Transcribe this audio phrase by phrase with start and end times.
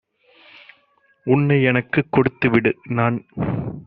[1.27, 3.19] "உன்னை எனக்குக் கொடுத்துவிடு!- நான்